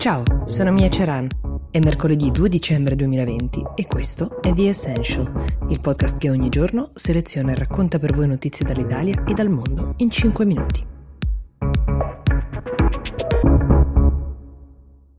[0.00, 1.28] Ciao, sono Mia Ceran.
[1.70, 5.30] È mercoledì 2 dicembre 2020 e questo è The Essential,
[5.68, 9.92] il podcast che ogni giorno seleziona e racconta per voi notizie dall'Italia e dal mondo
[9.98, 10.86] in 5 minuti.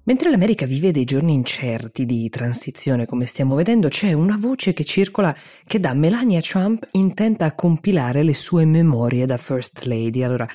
[0.04, 4.84] Mentre l'America vive dei giorni incerti di transizione, come stiamo vedendo, c'è una voce che
[4.84, 5.34] circola
[5.68, 10.24] che da Melania Trump intenta compilare le sue memorie da First Lady.
[10.24, 10.48] Allora,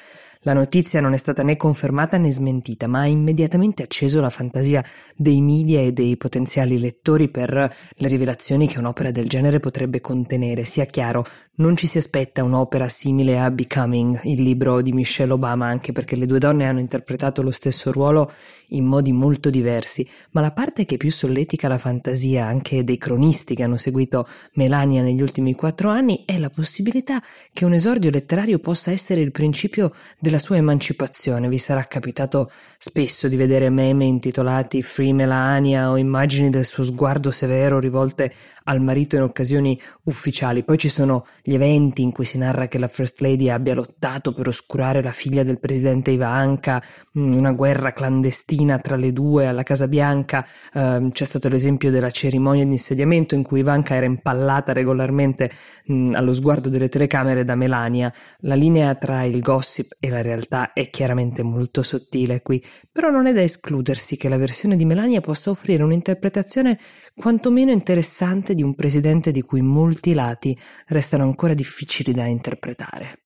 [0.46, 4.84] la notizia non è stata né confermata né smentita, ma ha immediatamente acceso la fantasia
[5.16, 10.64] dei media e dei potenziali lettori per le rivelazioni che un'opera del genere potrebbe contenere.
[10.64, 15.66] Sia chiaro, non ci si aspetta un'opera simile a Becoming, il libro di Michelle Obama,
[15.66, 18.30] anche perché le due donne hanno interpretato lo stesso ruolo
[18.70, 23.54] in modi molto diversi, ma la parte che più solletica la fantasia anche dei cronisti
[23.54, 28.58] che hanno seguito Melania negli ultimi quattro anni è la possibilità che un esordio letterario
[28.58, 31.48] possa essere il principio della sua emancipazione.
[31.48, 37.30] Vi sarà capitato spesso di vedere meme intitolati Free Melania o immagini del suo sguardo
[37.30, 40.64] severo rivolte al marito in occasioni ufficiali.
[40.64, 44.34] Poi ci sono gli eventi in cui si narra che la First Lady abbia lottato
[44.34, 46.82] per oscurare la figlia del presidente Ivanka,
[47.16, 50.44] mm, una guerra clandestina tra le due alla Casa Bianca.
[50.72, 55.52] Eh, c'è stato l'esempio della cerimonia di insediamento in cui Ivanka era impallata regolarmente
[55.84, 58.12] mh, mm, allo sguardo delle telecamere da Melania.
[58.38, 63.28] La linea tra il gossip e la realtà è chiaramente molto sottile qui, però non
[63.28, 66.76] è da escludersi che la versione di Melania possa offrire un'interpretazione
[67.14, 70.58] quantomeno interessante di un presidente di cui molti lati
[70.88, 73.20] restano ancora difficili da interpretare.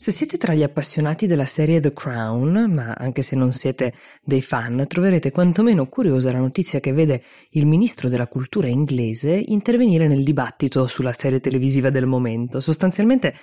[0.00, 3.92] Se siete tra gli appassionati della serie The Crown, ma anche se non siete
[4.22, 10.06] dei fan, troverete quantomeno curiosa la notizia che vede il ministro della cultura inglese intervenire
[10.06, 12.60] nel dibattito sulla serie televisiva del momento.
[12.60, 13.34] Sostanzialmente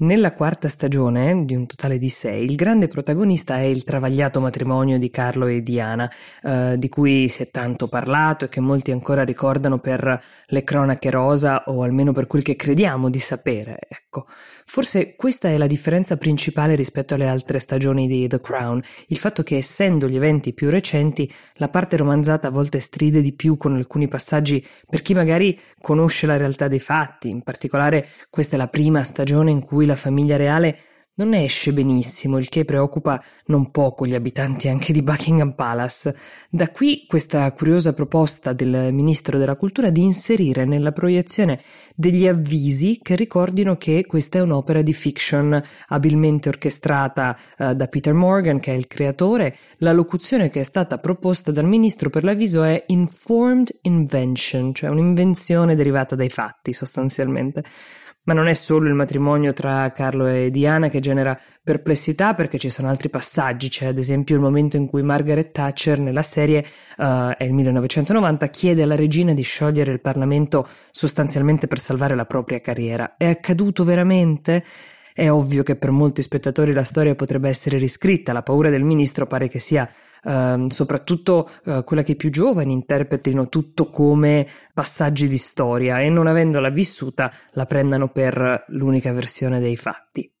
[0.00, 4.98] nella quarta stagione, di un totale di sei, il grande protagonista è il travagliato matrimonio
[4.98, 6.10] di Carlo e Diana,
[6.42, 11.10] eh, di cui si è tanto parlato e che molti ancora ricordano per le cronache
[11.10, 13.78] rosa o almeno per quel che crediamo di sapere.
[13.88, 14.26] Ecco,
[14.64, 19.42] forse questa è la differenza principale rispetto alle altre stagioni di The Crown, il fatto
[19.42, 23.74] che essendo gli eventi più recenti, la parte romanzata a volte stride di più con
[23.74, 28.68] alcuni passaggi per chi magari conosce la realtà dei fatti, in particolare questa è la
[28.68, 30.78] prima stagione in cui la famiglia reale
[31.20, 36.16] non esce benissimo, il che preoccupa non poco gli abitanti anche di Buckingham Palace.
[36.48, 41.60] Da qui questa curiosa proposta del Ministro della Cultura di inserire nella proiezione
[41.94, 48.14] degli avvisi che ricordino che questa è un'opera di fiction abilmente orchestrata uh, da Peter
[48.14, 49.56] Morgan, che è il creatore.
[49.78, 55.74] La locuzione che è stata proposta dal Ministro per l'avviso è informed invention, cioè un'invenzione
[55.74, 57.62] derivata dai fatti sostanzialmente.
[58.24, 62.68] Ma non è solo il matrimonio tra Carlo e Diana che genera perplessità perché ci
[62.68, 66.64] sono altri passaggi, c'è ad esempio il momento in cui Margaret Thatcher nella serie,
[66.98, 72.26] uh, è il 1990, chiede alla regina di sciogliere il Parlamento sostanzialmente per salvare la
[72.26, 73.14] propria carriera.
[73.16, 74.64] È accaduto veramente?
[75.14, 79.26] È ovvio che per molti spettatori la storia potrebbe essere riscritta, la paura del ministro
[79.26, 79.90] pare che sia
[80.24, 86.08] ehm, soprattutto eh, quella che i più giovani interpretino tutto come passaggi di storia e
[86.08, 90.32] non avendola vissuta la prendano per l'unica versione dei fatti.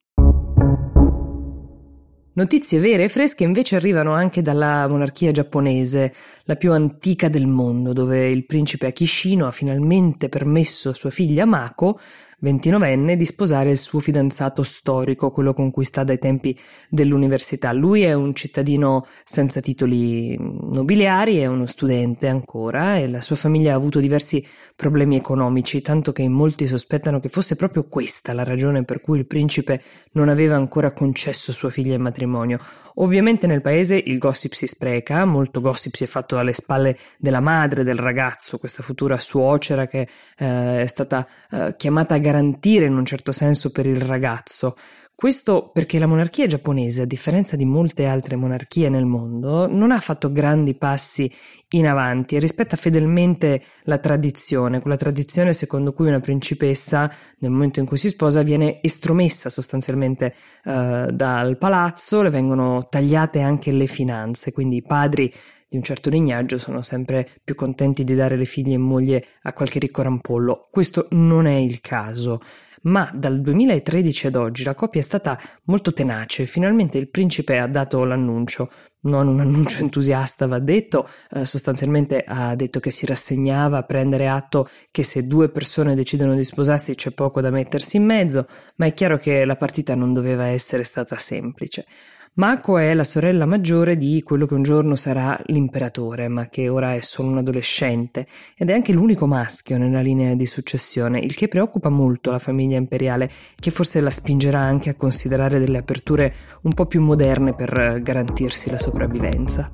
[2.32, 6.14] Notizie vere e fresche invece arrivano anche dalla monarchia giapponese,
[6.44, 11.44] la più antica del mondo, dove il principe Akishino ha finalmente permesso a sua figlia
[11.44, 11.98] Mako
[12.42, 16.58] 29enne, di sposare il suo fidanzato storico, quello con cui sta dai tempi
[16.88, 17.72] dell'università.
[17.72, 23.72] Lui è un cittadino senza titoli nobiliari, è uno studente ancora e la sua famiglia
[23.72, 28.84] ha avuto diversi problemi economici, tanto che molti sospettano che fosse proprio questa la ragione
[28.84, 32.58] per cui il principe non aveva ancora concesso sua figlia in matrimonio.
[32.94, 37.40] Ovviamente nel paese il gossip si spreca, molto gossip si è fatto alle spalle della
[37.40, 42.96] madre del ragazzo, questa futura suocera che eh, è stata eh, chiamata a garantire in
[42.96, 44.76] un certo senso per il ragazzo.
[45.20, 50.00] Questo perché la monarchia giapponese, a differenza di molte altre monarchie nel mondo, non ha
[50.00, 51.30] fatto grandi passi
[51.72, 57.80] in avanti e rispetta fedelmente la tradizione, quella tradizione secondo cui una principessa, nel momento
[57.80, 60.34] in cui si sposa, viene estromessa sostanzialmente
[60.64, 65.30] eh, dal palazzo, le vengono tagliate anche le finanze, quindi i padri
[65.70, 69.52] di un certo lignaggio sono sempre più contenti di dare le figlie in moglie a
[69.52, 70.68] qualche ricco rampollo.
[70.68, 72.40] Questo non è il caso
[72.82, 76.46] ma dal 2013 ad oggi la coppia è stata molto tenace.
[76.46, 78.70] Finalmente il principe ha dato l'annuncio,
[79.02, 84.28] non un annuncio entusiasta va detto, eh, sostanzialmente ha detto che si rassegnava a prendere
[84.28, 88.86] atto che se due persone decidono di sposarsi c'è poco da mettersi in mezzo, ma
[88.86, 91.86] è chiaro che la partita non doveva essere stata semplice.
[92.34, 96.94] Mako è la sorella maggiore di quello che un giorno sarà l'imperatore, ma che ora
[96.94, 98.24] è solo un adolescente,
[98.56, 102.76] ed è anche l'unico maschio nella linea di successione, il che preoccupa molto la famiglia
[102.76, 106.32] imperiale, che forse la spingerà anche a considerare delle aperture
[106.62, 109.70] un po' più moderne per garantirsi la sopravvivenza.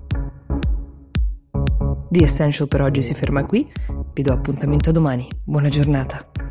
[2.10, 3.70] The Essential per oggi si ferma qui,
[4.12, 6.45] vi do appuntamento a domani, buona giornata.